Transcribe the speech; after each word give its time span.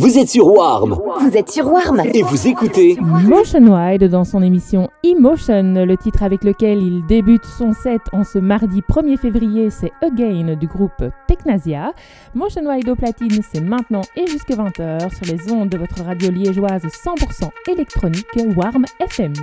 Vous 0.00 0.16
êtes 0.16 0.30
sur 0.30 0.46
Warm 0.46 0.98
Vous 1.20 1.36
êtes 1.36 1.50
sur 1.50 1.70
Warm 1.70 2.00
et 2.14 2.22
vous 2.22 2.48
écoutez 2.48 2.96
Motion 3.02 3.60
Wide 3.66 4.04
dans 4.04 4.24
son 4.24 4.42
émission 4.42 4.88
Emotion, 5.04 5.74
le 5.74 5.94
titre 5.98 6.22
avec 6.22 6.42
lequel 6.42 6.82
il 6.82 7.04
débute 7.04 7.44
son 7.44 7.74
set 7.74 8.00
en 8.14 8.24
ce 8.24 8.38
mardi 8.38 8.80
1er 8.80 9.18
février, 9.18 9.68
c'est 9.68 9.92
Again 10.00 10.56
du 10.56 10.66
groupe 10.66 11.04
Technasia. 11.28 11.92
Motion 12.32 12.66
Wide 12.66 12.88
au 12.88 12.96
platine, 12.96 13.42
c'est 13.52 13.60
maintenant 13.60 14.00
et 14.16 14.26
jusqu'à 14.26 14.54
20h 14.54 15.14
sur 15.14 15.26
les 15.36 15.52
ondes 15.52 15.68
de 15.68 15.76
votre 15.76 16.02
radio 16.02 16.30
liégeoise 16.30 16.82
100% 16.82 17.50
électronique 17.70 18.26
Warm 18.56 18.86
FM. 19.00 19.34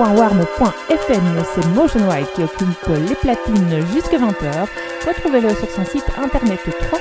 www.warm.fm. 0.00 1.44
C'est 1.54 1.66
Motion 1.74 2.08
White 2.08 2.32
qui 2.34 2.42
occupe 2.44 2.88
les 3.08 3.14
platines 3.14 3.86
jusqu'à 3.92 4.16
20h. 4.18 4.66
Retrouvez-le 5.06 5.50
sur 5.54 5.70
son 5.70 5.84
site 5.84 6.06
internet 6.22 6.60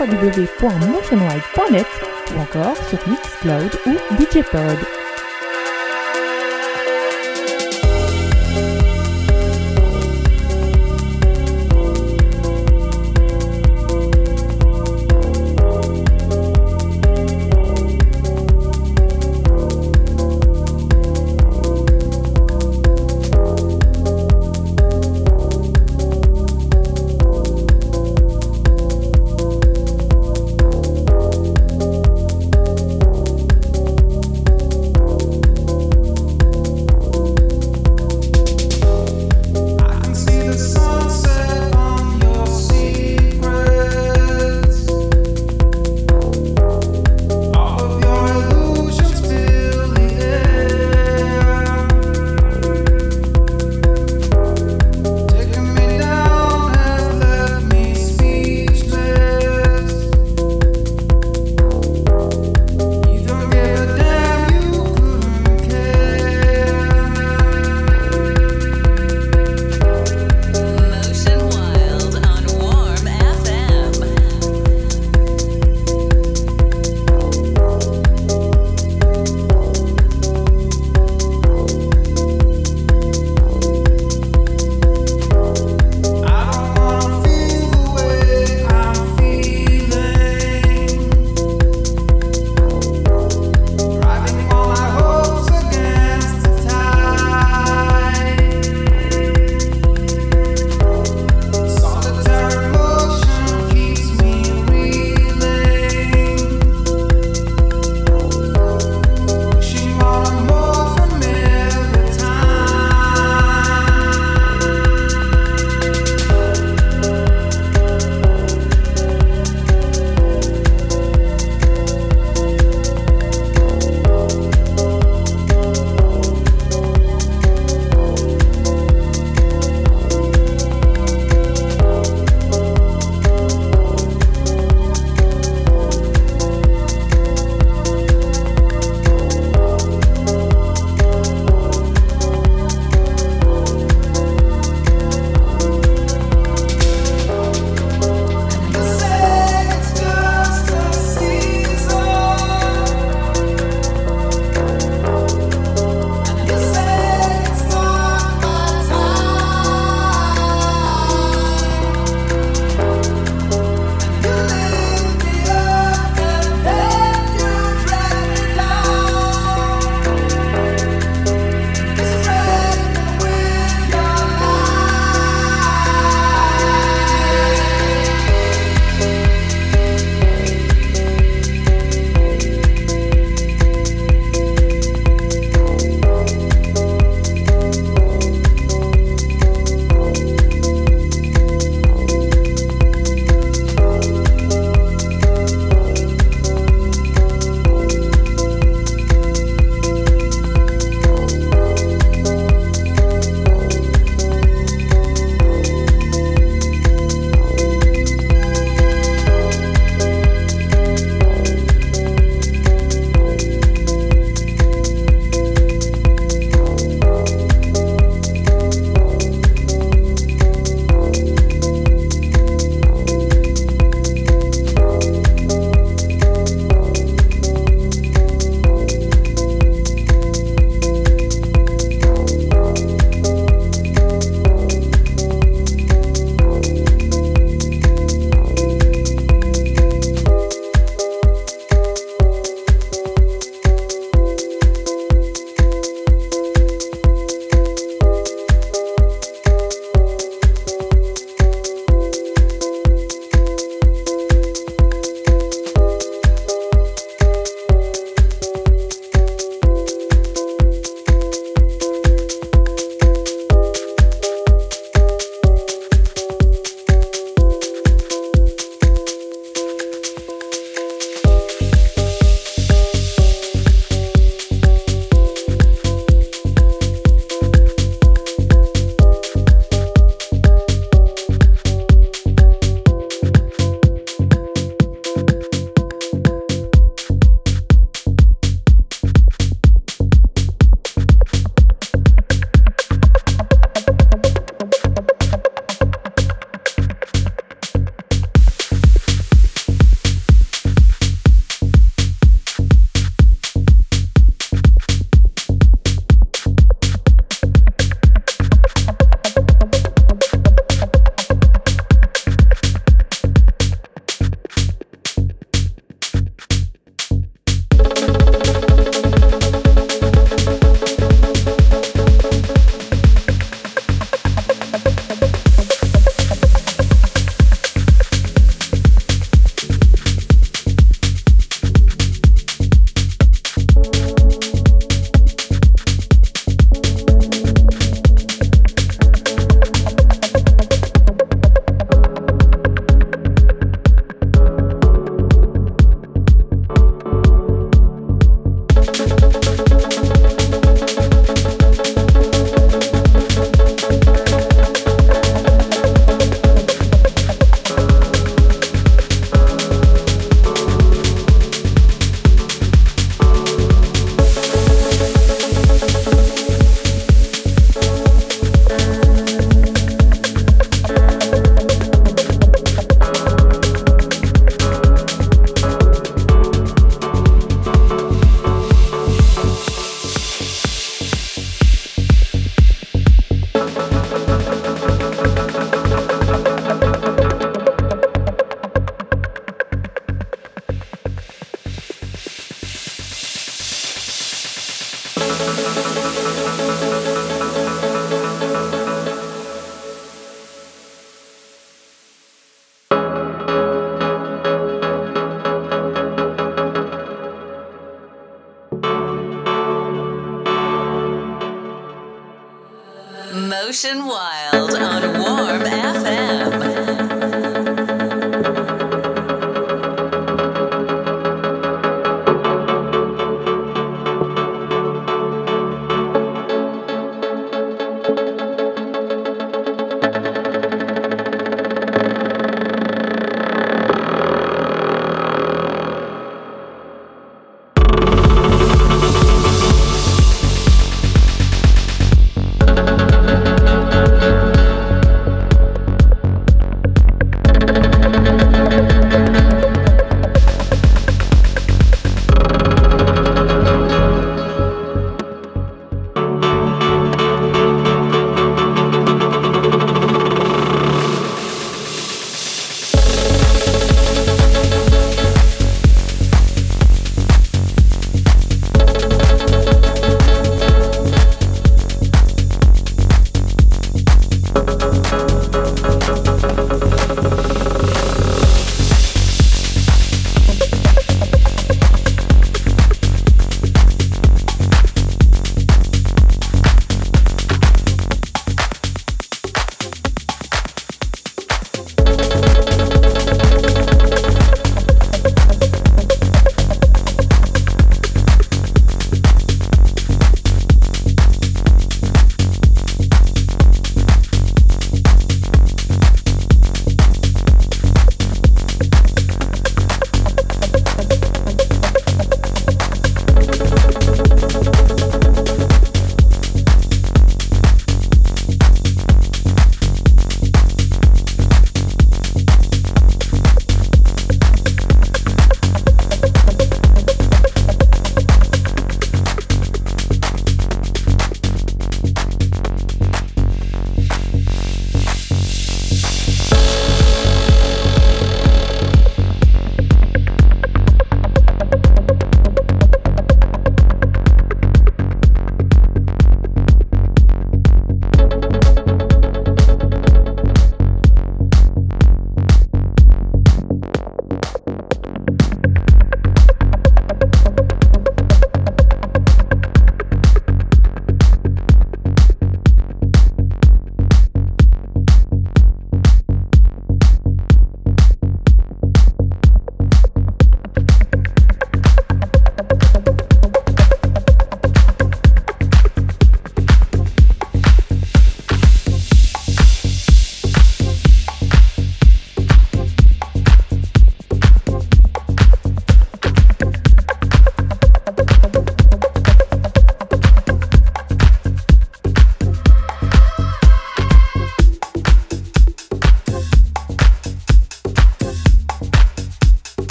www.motionwide.net 0.00 1.86
ou 2.34 2.40
encore 2.40 2.76
sur 2.88 2.98
Mixcloud 3.08 3.70
ou 3.86 3.92
DJPod. 4.16 4.99